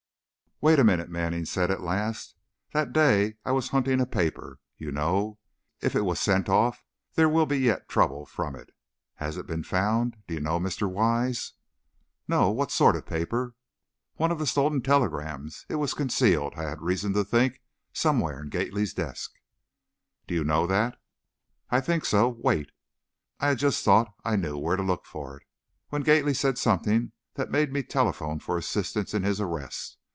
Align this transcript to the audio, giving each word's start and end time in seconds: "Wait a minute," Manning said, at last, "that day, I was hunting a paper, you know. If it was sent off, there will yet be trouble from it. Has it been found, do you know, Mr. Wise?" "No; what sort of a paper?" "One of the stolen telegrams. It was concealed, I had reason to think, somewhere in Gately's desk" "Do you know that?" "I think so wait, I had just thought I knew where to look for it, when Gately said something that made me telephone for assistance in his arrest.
"Wait 0.63 0.77
a 0.77 0.83
minute," 0.83 1.09
Manning 1.09 1.43
said, 1.45 1.71
at 1.71 1.81
last, 1.81 2.35
"that 2.71 2.93
day, 2.93 3.33
I 3.43 3.51
was 3.51 3.69
hunting 3.69 3.99
a 3.99 4.05
paper, 4.05 4.59
you 4.77 4.91
know. 4.91 5.39
If 5.81 5.95
it 5.95 6.01
was 6.05 6.19
sent 6.19 6.49
off, 6.49 6.83
there 7.15 7.27
will 7.27 7.51
yet 7.51 7.87
be 7.87 7.91
trouble 7.91 8.27
from 8.27 8.55
it. 8.55 8.69
Has 9.15 9.37
it 9.37 9.47
been 9.47 9.63
found, 9.63 10.17
do 10.27 10.35
you 10.35 10.39
know, 10.39 10.59
Mr. 10.59 10.87
Wise?" 10.87 11.53
"No; 12.27 12.51
what 12.51 12.69
sort 12.69 12.95
of 12.95 13.01
a 13.01 13.05
paper?" 13.07 13.55
"One 14.17 14.31
of 14.31 14.37
the 14.37 14.45
stolen 14.45 14.83
telegrams. 14.83 15.65
It 15.67 15.77
was 15.77 15.95
concealed, 15.95 16.53
I 16.55 16.69
had 16.69 16.79
reason 16.83 17.13
to 17.13 17.23
think, 17.23 17.59
somewhere 17.91 18.39
in 18.39 18.49
Gately's 18.49 18.93
desk" 18.93 19.31
"Do 20.27 20.35
you 20.35 20.43
know 20.43 20.67
that?" 20.67 20.95
"I 21.71 21.81
think 21.81 22.05
so 22.05 22.29
wait, 22.29 22.69
I 23.39 23.47
had 23.47 23.57
just 23.57 23.83
thought 23.83 24.13
I 24.23 24.35
knew 24.35 24.59
where 24.59 24.75
to 24.77 24.83
look 24.83 25.07
for 25.07 25.37
it, 25.37 25.47
when 25.89 26.03
Gately 26.03 26.35
said 26.35 26.59
something 26.59 27.13
that 27.33 27.49
made 27.49 27.73
me 27.73 27.81
telephone 27.81 28.37
for 28.39 28.59
assistance 28.59 29.15
in 29.15 29.23
his 29.23 29.41
arrest. 29.41 29.97